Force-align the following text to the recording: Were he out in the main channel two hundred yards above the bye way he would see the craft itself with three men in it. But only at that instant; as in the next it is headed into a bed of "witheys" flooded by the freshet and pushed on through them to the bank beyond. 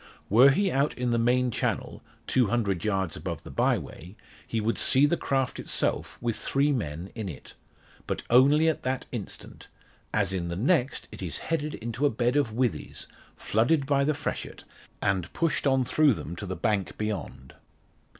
Were 0.31 0.49
he 0.49 0.71
out 0.71 0.95
in 0.97 1.11
the 1.11 1.19
main 1.19 1.51
channel 1.51 2.01
two 2.25 2.47
hundred 2.47 2.83
yards 2.83 3.15
above 3.15 3.43
the 3.43 3.51
bye 3.51 3.77
way 3.77 4.15
he 4.47 4.59
would 4.59 4.79
see 4.79 5.05
the 5.05 5.15
craft 5.15 5.59
itself 5.59 6.17
with 6.19 6.35
three 6.35 6.71
men 6.71 7.11
in 7.13 7.29
it. 7.29 7.53
But 8.07 8.23
only 8.27 8.67
at 8.67 8.81
that 8.81 9.05
instant; 9.11 9.67
as 10.11 10.33
in 10.33 10.47
the 10.47 10.55
next 10.55 11.07
it 11.11 11.21
is 11.21 11.37
headed 11.37 11.75
into 11.75 12.07
a 12.07 12.09
bed 12.09 12.35
of 12.35 12.51
"witheys" 12.51 13.05
flooded 13.37 13.85
by 13.85 14.03
the 14.03 14.15
freshet 14.15 14.63
and 15.03 15.31
pushed 15.33 15.67
on 15.67 15.85
through 15.85 16.15
them 16.15 16.35
to 16.37 16.47
the 16.47 16.55
bank 16.55 16.97
beyond. 16.97 17.53